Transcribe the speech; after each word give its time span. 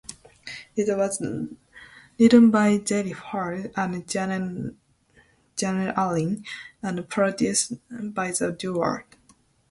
It 0.75 0.87
was 0.97 1.21
written 2.17 2.49
by 2.49 2.79
Daryl 2.79 3.13
Hall 3.13 3.53
and 3.75 4.07
Janna 4.07 5.95
Allen, 5.95 6.43
and 6.81 7.07
produced 7.07 7.73
by 8.15 8.31
the 8.31 8.51
duo. 8.51 9.03